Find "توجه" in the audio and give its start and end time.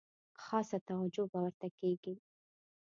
0.87-1.23